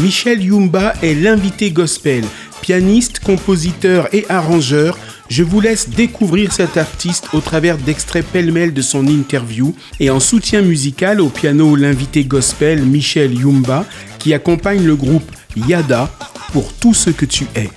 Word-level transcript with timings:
Michel 0.00 0.42
Yumba 0.42 0.94
est 1.02 1.12
l'invité 1.14 1.70
gospel, 1.70 2.24
pianiste, 2.62 3.18
compositeur 3.18 4.08
et 4.14 4.24
arrangeur. 4.30 4.98
Je 5.28 5.42
vous 5.42 5.60
laisse 5.60 5.90
découvrir 5.90 6.52
cet 6.52 6.78
artiste 6.78 7.28
au 7.34 7.40
travers 7.40 7.76
d'extraits 7.76 8.24
pêle-mêle 8.24 8.72
de 8.72 8.80
son 8.80 9.06
interview 9.06 9.74
et 9.98 10.08
en 10.08 10.18
soutien 10.18 10.62
musical 10.62 11.20
au 11.20 11.28
piano 11.28 11.76
l'invité 11.76 12.24
gospel 12.24 12.82
Michel 12.82 13.34
Yumba 13.34 13.84
qui 14.18 14.32
accompagne 14.32 14.84
le 14.84 14.96
groupe 14.96 15.30
Yada 15.54 16.10
pour 16.54 16.72
tout 16.72 16.94
ce 16.94 17.10
que 17.10 17.26
tu 17.26 17.44
es. 17.54 17.68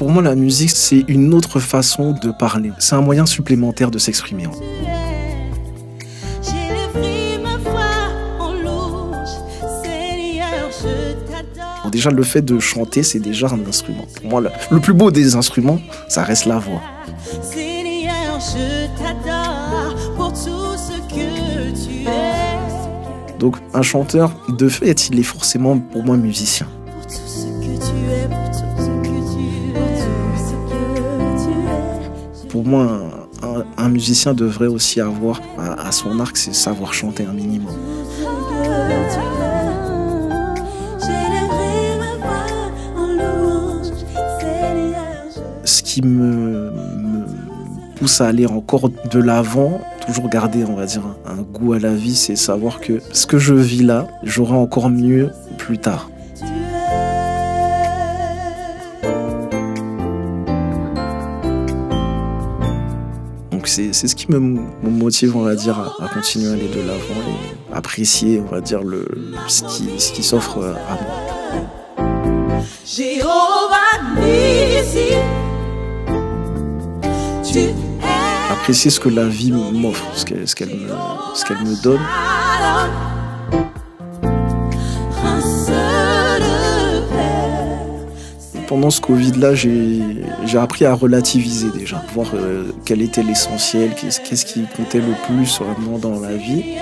Pour 0.00 0.08
moi, 0.08 0.22
la 0.22 0.34
musique, 0.34 0.70
c'est 0.70 1.04
une 1.08 1.34
autre 1.34 1.60
façon 1.60 2.12
de 2.12 2.30
parler. 2.30 2.70
C'est 2.78 2.94
un 2.94 3.02
moyen 3.02 3.26
supplémentaire 3.26 3.90
de 3.90 3.98
s'exprimer. 3.98 4.46
déjà, 11.92 12.10
le 12.10 12.22
fait 12.22 12.40
de 12.40 12.58
chanter, 12.58 13.02
c'est 13.02 13.18
déjà 13.18 13.48
un 13.48 13.68
instrument. 13.68 14.06
Pour 14.14 14.30
moi, 14.30 14.40
le, 14.70 14.80
plus 14.80 14.94
beau 14.94 15.10
des 15.10 15.36
instruments, 15.36 15.78
ça 16.08 16.22
reste 16.22 16.46
la 16.46 16.58
voix. 16.58 16.80
Donc, 23.38 23.56
un 23.74 23.82
chanteur, 23.82 24.32
de 24.48 24.68
fait, 24.70 25.10
il 25.10 25.18
est 25.18 25.24
forcément 25.24 25.78
pour 25.78 26.04
moi 26.04 26.16
musicien. 26.16 26.66
pour 28.30 28.39
moi, 32.54 33.00
un, 33.76 33.88
musicien 33.88 34.34
devrait 34.34 34.66
aussi 34.66 35.00
avoir 35.00 35.40
à, 35.58 35.92
son 35.92 36.18
arc, 36.20 36.36
c'est 36.36 36.54
savoir 36.54 36.92
chanter 36.92 37.24
un 37.24 37.32
minimum. 37.32 37.72
Ce 45.64 45.82
qui 45.82 46.02
me, 46.02 46.72
pousse 47.96 48.20
à 48.20 48.28
aller 48.28 48.46
encore 48.46 48.88
de 48.88 49.18
l'avant, 49.20 49.80
toujours 50.06 50.28
garder, 50.28 50.64
on 50.64 50.74
va 50.74 50.86
dire, 50.86 51.02
un 51.26 51.42
goût 51.42 51.74
à 51.74 51.78
la 51.78 51.94
vie, 51.94 52.16
c'est 52.16 52.36
savoir 52.36 52.80
que 52.80 53.00
ce 53.12 53.26
que 53.26 53.38
je 53.38 53.54
vis 53.54 53.82
là, 53.82 54.08
j'aurai 54.22 54.56
encore 54.56 54.90
mieux 54.90 55.30
plus 55.58 55.78
tard. 55.78 56.10
C'est 63.70 63.92
ce 63.92 64.16
qui 64.16 64.30
me, 64.30 64.38
motive, 64.82 65.36
on 65.36 65.42
va 65.42 65.54
dire, 65.54 65.78
à, 65.78 66.08
continuer 66.08 66.48
à 66.48 66.52
aller 66.54 66.68
de 66.68 66.80
l'avant 66.80 67.20
et 67.28 67.74
apprécier, 67.74 68.42
on 68.44 68.50
va 68.50 68.60
dire, 68.60 68.82
le, 68.82 69.06
ce 69.46 69.62
qui, 69.64 69.88
ce 69.98 70.12
qui 70.12 70.22
s'offre 70.24 70.58
à 70.58 70.94
moi. 70.94 71.14
Apprécier 78.50 78.90
ce 78.90 78.98
que 78.98 79.08
la 79.08 79.26
vie 79.26 79.52
m'offre, 79.52 80.04
ce 80.14 80.24
qu'elle 80.24 80.68
me, 80.68 81.44
qu'elle 81.46 81.58
me 81.58 81.80
donne. 81.82 82.00
Pendant 88.70 88.90
ce 88.90 89.00
Covid-là, 89.00 89.56
j'ai 89.56 90.56
appris 90.56 90.84
à 90.84 90.94
relativiser 90.94 91.70
déjà, 91.76 92.00
voir 92.14 92.28
euh, 92.34 92.70
quel 92.84 93.02
était 93.02 93.24
l'essentiel, 93.24 93.90
qu'est-ce 93.96 94.44
qui 94.46 94.64
comptait 94.76 95.00
le 95.00 95.12
plus 95.26 95.60
vraiment 95.60 95.98
dans 95.98 96.20
la 96.20 96.36
vie. 96.36 96.76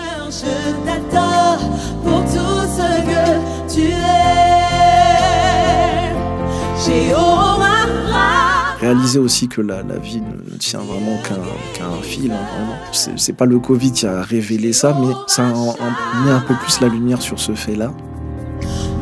Réaliser 8.81 9.19
aussi 9.19 9.49
que 9.49 9.63
la, 9.63 9.83
vie 9.97 10.21
ne 10.21 10.59
tient 10.59 10.81
vraiment 10.81 11.19
qu'un 11.25 12.03
fil. 12.03 12.33
Hein, 12.33 12.99
C'est 13.17 13.33
pas 13.33 13.47
le 13.47 13.59
Covid 13.59 13.93
qui 13.93 14.07
a 14.07 14.21
révélé 14.21 14.75
ça, 14.75 14.95
mais 15.01 15.15
ça 15.27 15.47
a 15.47 16.23
mis 16.23 16.31
un 16.31 16.41
peu 16.41 16.55
plus 16.55 16.83
la 16.83 16.89
lumière 16.89 17.23
sur 17.23 17.41
ce 17.41 17.55
fait-là. 17.55 17.95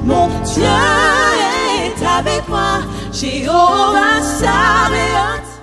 Mon 0.04 0.28
Dieu 0.44 0.95
avec 2.19 2.49
moi, 2.49 2.81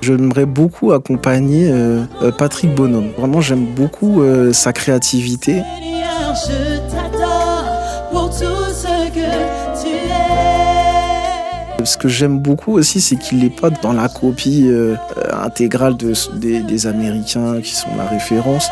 J'aimerais 0.02 0.46
beaucoup 0.46 0.92
accompagner 0.92 1.70
euh, 1.72 2.04
euh, 2.22 2.32
Patrick 2.32 2.74
Bonhomme. 2.76 3.12
Vraiment, 3.18 3.42
j'aime 3.42 3.66
beaucoup 3.66 4.22
euh, 4.22 4.52
sa 4.54 4.74
créativité. 4.74 5.64
Ce 11.86 11.98
que 11.98 12.08
j'aime 12.08 12.40
beaucoup 12.40 12.74
aussi, 12.74 13.02
c'est 13.02 13.18
qu'il 13.18 13.40
n'est 13.40 13.50
pas 13.50 13.70
dans 13.70 13.94
la 13.94 14.08
copie 14.08 14.72
intégrale 15.34 15.98
de, 15.98 16.14
des, 16.38 16.62
des, 16.62 16.88
Américains 16.88 17.60
qui 17.62 17.76
sont 17.76 17.90
la 17.98 18.06
référence. 18.06 18.70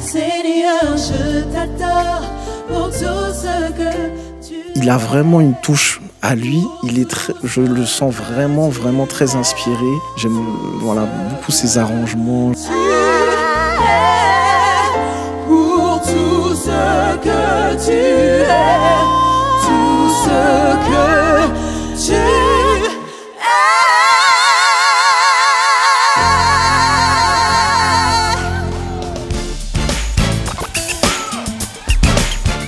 Seigneur, 0.00 0.96
je 0.96 1.44
t'adore 1.52 2.22
pour 2.68 2.86
tout 2.88 3.32
ce 3.32 3.72
que 3.72 4.25
il 4.76 4.90
a 4.90 4.98
vraiment 4.98 5.40
une 5.40 5.54
touche 5.54 6.00
à 6.22 6.34
lui. 6.34 6.62
Il 6.82 6.98
est 6.98 7.08
très, 7.08 7.32
je 7.42 7.62
le 7.62 7.86
sens 7.86 8.14
vraiment, 8.14 8.68
vraiment 8.68 9.06
très 9.06 9.34
inspiré. 9.34 9.86
J'aime 10.16 10.38
voilà, 10.80 11.06
beaucoup 11.30 11.50
ses 11.50 11.78
arrangements. 11.78 12.52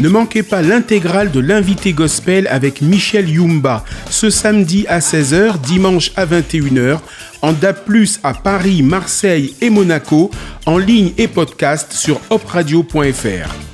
Ne 0.00 0.08
manquez 0.08 0.44
pas 0.44 0.62
l'intégrale 0.62 1.32
de 1.32 1.40
l'invité 1.40 1.92
gospel 1.92 2.46
avec 2.46 2.82
Michel 2.82 3.28
Yumba 3.28 3.84
ce 4.10 4.30
samedi 4.30 4.86
à 4.88 5.00
16h, 5.00 5.60
dimanche 5.60 6.12
à 6.14 6.24
21h, 6.24 6.98
en 7.42 7.52
DAP+, 7.52 7.90
à 8.22 8.34
Paris, 8.34 8.82
Marseille 8.82 9.54
et 9.60 9.70
Monaco, 9.70 10.30
en 10.66 10.78
ligne 10.78 11.12
et 11.18 11.26
podcast 11.26 11.92
sur 11.92 12.20
opradio.fr. 12.30 13.67